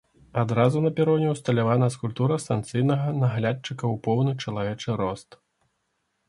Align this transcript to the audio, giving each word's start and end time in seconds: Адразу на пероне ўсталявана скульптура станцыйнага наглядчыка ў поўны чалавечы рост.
Адразу 0.43 0.79
на 0.85 0.89
пероне 0.99 1.27
ўсталявана 1.33 1.89
скульптура 1.95 2.39
станцыйнага 2.45 3.13
наглядчыка 3.21 3.83
ў 3.93 3.95
поўны 4.09 4.31
чалавечы 4.47 4.89
рост. 5.05 5.41